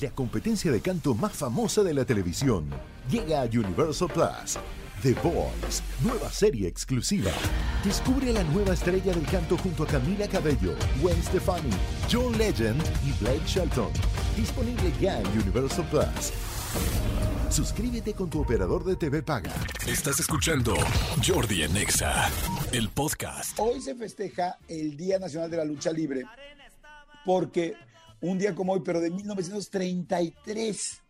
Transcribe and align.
la 0.00 0.10
competencia 0.10 0.70
de 0.70 0.80
canto 0.80 1.14
más 1.14 1.32
famosa 1.32 1.82
de 1.82 1.94
la 1.94 2.04
televisión. 2.04 2.68
Llega 3.10 3.42
a 3.42 3.44
Universal 3.44 4.08
Plus. 4.08 4.58
The 5.02 5.12
Voice, 5.22 5.82
nueva 6.02 6.30
serie 6.30 6.66
exclusiva. 6.68 7.30
Descubre 7.84 8.30
a 8.30 8.32
la 8.32 8.44
nueva 8.44 8.72
estrella 8.72 9.12
del 9.12 9.26
canto 9.26 9.56
junto 9.58 9.84
a 9.84 9.86
Camila 9.86 10.26
Cabello, 10.26 10.74
Gwen 11.00 11.22
Stefani, 11.22 11.70
John 12.10 12.36
Legend 12.36 12.82
y 13.04 13.12
Blake 13.22 13.46
Shelton. 13.46 13.90
Disponible 14.36 14.92
ya 15.00 15.20
en 15.20 15.26
Universal 15.38 15.86
Plus. 15.90 16.32
Suscríbete 17.50 18.14
con 18.14 18.28
tu 18.28 18.40
operador 18.40 18.84
de 18.84 18.96
TV 18.96 19.22
Paga. 19.22 19.52
Estás 19.86 20.18
escuchando 20.20 20.74
Jordi 21.24 21.62
Anexa, 21.62 22.30
el 22.72 22.88
podcast. 22.88 23.58
Hoy 23.58 23.80
se 23.80 23.94
festeja 23.94 24.58
el 24.66 24.96
Día 24.96 25.18
Nacional 25.18 25.50
de 25.50 25.56
la 25.58 25.64
Lucha 25.64 25.92
Libre 25.92 26.24
porque 27.24 27.76
un 28.20 28.38
día 28.38 28.54
como 28.54 28.72
hoy, 28.72 28.80
pero 28.84 29.00
de 29.00 29.10
1933, 29.10 31.02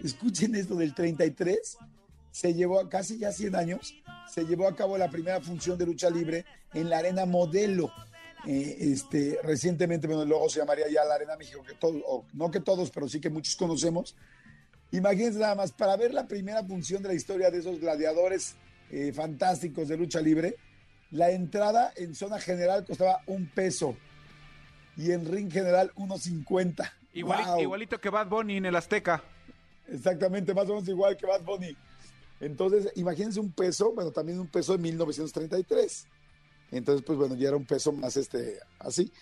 escuchen 0.00 0.54
esto 0.54 0.74
del 0.74 0.94
33, 0.94 1.78
se 2.30 2.54
llevó 2.54 2.80
a 2.80 2.88
casi 2.88 3.18
ya 3.18 3.32
100 3.32 3.56
años, 3.56 3.94
se 4.30 4.44
llevó 4.44 4.68
a 4.68 4.76
cabo 4.76 4.96
la 4.98 5.10
primera 5.10 5.40
función 5.40 5.78
de 5.78 5.86
lucha 5.86 6.10
libre 6.10 6.44
en 6.72 6.90
la 6.90 6.98
Arena 6.98 7.26
Modelo. 7.26 7.90
Eh, 8.46 8.76
este, 8.80 9.38
recientemente, 9.42 10.06
bueno, 10.06 10.24
luego 10.24 10.48
se 10.48 10.60
llamaría 10.60 10.88
ya 10.88 11.04
la 11.04 11.14
Arena 11.14 11.36
México, 11.36 11.62
que 11.62 11.76
no 12.32 12.50
que 12.50 12.60
todos, 12.60 12.90
pero 12.90 13.08
sí 13.08 13.20
que 13.20 13.30
muchos 13.30 13.56
conocemos. 13.56 14.16
Imagínense 14.90 15.38
nada 15.38 15.54
más, 15.54 15.72
para 15.72 15.96
ver 15.96 16.12
la 16.12 16.26
primera 16.26 16.64
función 16.64 17.02
de 17.02 17.08
la 17.08 17.14
historia 17.14 17.50
de 17.50 17.58
esos 17.58 17.78
gladiadores 17.78 18.56
eh, 18.90 19.12
fantásticos 19.12 19.88
de 19.88 19.96
lucha 19.96 20.20
libre, 20.20 20.56
la 21.10 21.30
entrada 21.30 21.92
en 21.96 22.14
zona 22.14 22.38
general 22.38 22.84
costaba 22.84 23.22
un 23.26 23.46
peso 23.46 23.96
y 24.96 25.12
en 25.12 25.26
ring 25.30 25.50
general 25.50 25.92
1.50. 25.94 26.90
Igualito 27.14 28.00
que 28.00 28.10
Bad 28.10 28.28
Bunny 28.28 28.56
en 28.56 28.66
el 28.66 28.76
Azteca. 28.76 29.22
Exactamente, 29.88 30.54
más 30.54 30.64
o 30.68 30.74
menos 30.74 30.88
igual 30.88 31.16
que 31.16 31.26
Bad 31.26 31.42
Bunny. 31.42 31.76
Entonces, 32.40 32.90
imagínense 32.96 33.38
un 33.38 33.52
peso, 33.52 33.92
bueno, 33.92 34.10
también 34.10 34.40
un 34.40 34.48
peso 34.48 34.72
de 34.72 34.78
1933. 34.78 36.06
Entonces, 36.72 37.04
pues 37.04 37.18
bueno, 37.18 37.34
ya 37.36 37.48
era 37.48 37.56
un 37.56 37.66
peso 37.66 37.92
más 37.92 38.16
este, 38.16 38.58
así. 38.78 39.12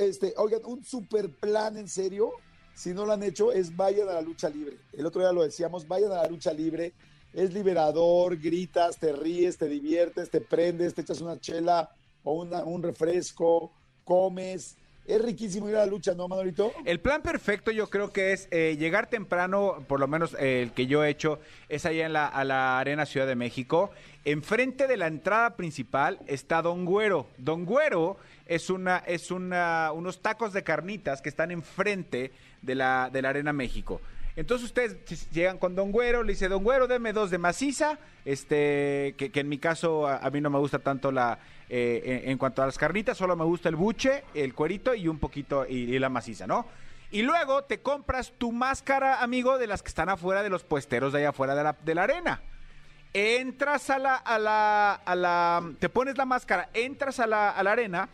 este, 0.00 0.34
oigan, 0.36 0.60
un 0.66 0.84
super 0.84 1.30
plan 1.30 1.76
en 1.78 1.88
serio, 1.88 2.32
si 2.74 2.92
no 2.92 3.06
lo 3.06 3.12
han 3.12 3.22
hecho, 3.22 3.52
es 3.52 3.74
vayan 3.74 4.08
a 4.08 4.12
la 4.12 4.22
lucha 4.22 4.48
libre. 4.50 4.76
El 4.92 5.06
otro 5.06 5.22
día 5.22 5.32
lo 5.32 5.42
decíamos, 5.42 5.88
vayan 5.88 6.12
a 6.12 6.22
la 6.22 6.28
lucha 6.28 6.52
libre. 6.52 6.92
Es 7.32 7.52
liberador, 7.54 8.38
gritas, 8.38 8.98
te 8.98 9.12
ríes, 9.12 9.56
te 9.56 9.66
diviertes, 9.66 10.30
te 10.30 10.40
prendes, 10.40 10.94
te 10.94 11.02
echas 11.02 11.20
una 11.20 11.40
chela 11.40 11.90
o 12.22 12.42
un 12.42 12.82
refresco, 12.82 13.72
comes, 14.04 14.76
es 15.10 15.22
riquísimo 15.22 15.68
ir 15.68 15.76
a 15.76 15.80
la 15.80 15.86
lucha, 15.86 16.14
¿no, 16.14 16.28
Manolito? 16.28 16.72
El 16.84 17.00
plan 17.00 17.22
perfecto 17.22 17.70
yo 17.70 17.88
creo 17.88 18.12
que 18.12 18.32
es 18.32 18.48
eh, 18.50 18.76
llegar 18.78 19.08
temprano, 19.08 19.84
por 19.88 20.00
lo 20.00 20.08
menos 20.08 20.34
eh, 20.38 20.62
el 20.62 20.72
que 20.72 20.86
yo 20.86 21.04
he 21.04 21.10
hecho, 21.10 21.40
es 21.68 21.86
allá 21.86 22.06
en 22.06 22.12
la, 22.12 22.26
a 22.26 22.44
la 22.44 22.78
Arena 22.78 23.06
Ciudad 23.06 23.26
de 23.26 23.36
México. 23.36 23.90
Enfrente 24.24 24.86
de 24.86 24.96
la 24.96 25.06
entrada 25.06 25.56
principal 25.56 26.18
está 26.26 26.62
Don 26.62 26.84
Güero. 26.84 27.26
Don 27.38 27.64
Güero 27.64 28.18
es 28.46 28.70
una, 28.70 28.98
es 28.98 29.30
una, 29.30 29.92
unos 29.92 30.20
tacos 30.20 30.52
de 30.52 30.62
carnitas 30.62 31.22
que 31.22 31.28
están 31.28 31.50
enfrente 31.50 32.32
de 32.62 32.74
la, 32.74 33.10
de 33.12 33.22
la 33.22 33.30
Arena 33.30 33.52
México. 33.52 34.00
Entonces 34.36 34.66
ustedes 34.66 35.30
llegan 35.30 35.58
con 35.58 35.74
Don 35.74 35.90
Güero, 35.90 36.22
le 36.22 36.32
dice, 36.32 36.48
Don 36.48 36.62
Güero, 36.62 36.86
deme 36.86 37.12
dos 37.12 37.30
de 37.30 37.38
maciza, 37.38 37.98
este, 38.24 39.14
que, 39.16 39.30
en 39.34 39.48
mi 39.48 39.58
caso 39.58 40.06
a, 40.06 40.28
mí 40.30 40.40
no 40.40 40.50
me 40.50 40.58
gusta 40.58 40.78
tanto 40.78 41.10
la, 41.10 41.38
eh, 41.68 42.22
en, 42.26 42.38
cuanto 42.38 42.62
a 42.62 42.66
las 42.66 42.78
carnitas, 42.78 43.18
solo 43.18 43.34
me 43.36 43.44
gusta 43.44 43.68
el 43.68 43.76
buche, 43.76 44.24
el 44.34 44.54
cuerito 44.54 44.94
y 44.94 45.08
un 45.08 45.18
poquito, 45.18 45.66
y, 45.66 45.98
la 45.98 46.08
maciza, 46.08 46.46
¿no? 46.46 46.66
Y 47.10 47.22
luego 47.22 47.64
te 47.64 47.80
compras 47.80 48.32
tu 48.38 48.52
máscara, 48.52 49.20
amigo, 49.20 49.58
de 49.58 49.66
las 49.66 49.82
que 49.82 49.88
están 49.88 50.08
afuera 50.08 50.42
de 50.42 50.48
los 50.48 50.62
puesteros 50.62 51.12
de 51.12 51.18
allá 51.20 51.30
afuera 51.30 51.56
de 51.56 51.64
la, 51.64 51.76
de 51.84 51.94
la 51.94 52.04
arena. 52.04 52.40
Entras 53.12 53.90
a 53.90 53.98
la, 53.98 54.14
a 54.14 54.38
la, 54.38 54.92
a 54.94 55.14
la, 55.16 55.72
te 55.80 55.88
pones 55.88 56.16
la 56.16 56.24
máscara, 56.24 56.70
entras 56.72 57.18
a 57.18 57.26
la, 57.26 57.50
a 57.50 57.62
la 57.64 57.72
arena 57.72 58.08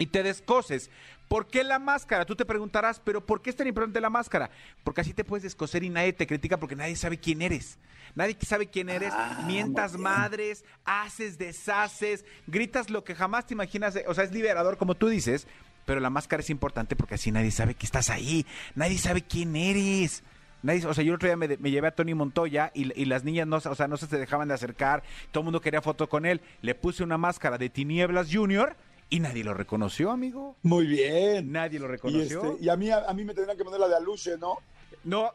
y 0.00 0.06
te 0.06 0.24
descoses. 0.24 0.90
¿Por 1.28 1.46
qué 1.46 1.62
la 1.62 1.78
máscara? 1.78 2.24
Tú 2.24 2.34
te 2.34 2.44
preguntarás, 2.44 3.00
pero 3.04 3.24
¿por 3.24 3.40
qué 3.40 3.50
es 3.50 3.56
tan 3.56 3.68
importante 3.68 4.00
la 4.00 4.10
máscara? 4.10 4.50
Porque 4.82 5.02
así 5.02 5.14
te 5.14 5.22
puedes 5.22 5.44
descoser 5.44 5.84
y 5.84 5.90
nadie 5.90 6.12
te 6.12 6.26
critica 6.26 6.58
porque 6.58 6.74
nadie 6.74 6.96
sabe 6.96 7.18
quién 7.18 7.40
eres. 7.42 7.78
Nadie 8.16 8.36
sabe 8.40 8.66
quién 8.66 8.88
eres, 8.88 9.12
ah, 9.14 9.44
mientas 9.46 9.96
madres, 9.96 10.64
haces, 10.84 11.38
deshaces, 11.38 12.24
gritas 12.48 12.90
lo 12.90 13.04
que 13.04 13.14
jamás 13.14 13.46
te 13.46 13.54
imaginas. 13.54 13.96
O 14.08 14.14
sea, 14.14 14.24
es 14.24 14.32
liberador, 14.32 14.78
como 14.78 14.96
tú 14.96 15.06
dices, 15.06 15.46
pero 15.84 16.00
la 16.00 16.10
máscara 16.10 16.40
es 16.40 16.50
importante 16.50 16.96
porque 16.96 17.14
así 17.14 17.30
nadie 17.30 17.52
sabe 17.52 17.74
que 17.74 17.86
estás 17.86 18.10
ahí, 18.10 18.44
nadie 18.74 18.98
sabe 18.98 19.22
quién 19.22 19.54
eres. 19.54 20.24
Nadie, 20.62 20.84
o 20.84 20.92
sea, 20.92 21.04
yo 21.04 21.12
el 21.12 21.16
otro 21.16 21.28
día 21.28 21.36
me, 21.36 21.70
llevé 21.70 21.88
a 21.88 21.94
Tony 21.94 22.14
Montoya 22.14 22.72
y, 22.74 23.04
las 23.04 23.22
niñas 23.22 23.46
no, 23.46 23.56
o 23.56 23.74
sea, 23.74 23.86
no 23.86 23.96
se 23.96 24.06
dejaban 24.18 24.48
de 24.48 24.54
acercar, 24.54 25.02
todo 25.30 25.42
el 25.42 25.44
mundo 25.44 25.60
quería 25.60 25.80
foto 25.80 26.08
con 26.08 26.26
él. 26.26 26.40
Le 26.60 26.74
puse 26.74 27.04
una 27.04 27.18
máscara 27.18 27.56
de 27.56 27.70
Tinieblas 27.70 28.28
Junior 28.32 28.76
y 29.10 29.20
nadie 29.20 29.44
lo 29.44 29.52
reconoció, 29.52 30.10
amigo. 30.10 30.56
Muy 30.62 30.86
bien. 30.86 31.52
Nadie 31.52 31.78
lo 31.78 31.88
reconoció. 31.88 32.52
Y, 32.52 32.60
este, 32.60 32.70
a, 32.70 32.76
mí, 32.76 32.90
a, 32.90 33.12
mí 33.12 33.24
me 33.24 33.34
tendrían 33.34 33.58
que 33.58 33.64
poner 33.64 33.80
la 33.80 33.88
de 33.88 33.96
Aluche, 33.96 34.38
¿no? 34.38 34.58
No, 35.04 35.32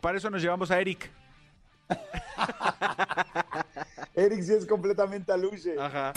para 0.00 0.18
eso 0.18 0.30
nos 0.30 0.42
llevamos 0.42 0.70
a 0.70 0.80
Eric. 0.80 1.10
Eric 4.14 4.42
sí 4.42 4.52
es 4.52 4.66
completamente 4.66 5.32
aluche. 5.32 5.74
Ajá. 5.78 6.12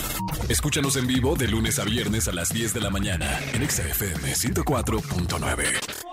Escúchanos 0.49 0.97
en 0.97 1.07
vivo 1.07 1.35
de 1.35 1.47
lunes 1.47 1.79
a 1.79 1.85
viernes 1.85 2.27
a 2.27 2.33
las 2.33 2.49
10 2.49 2.73
de 2.73 2.81
la 2.81 2.89
mañana 2.89 3.39
en 3.53 3.69
XFM 3.69 4.33
104.9. 4.33 6.04